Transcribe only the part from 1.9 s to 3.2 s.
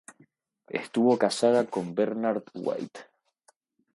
Bernard White.